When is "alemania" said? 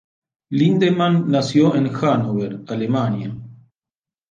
2.69-3.37